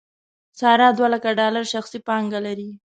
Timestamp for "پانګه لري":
2.07-2.69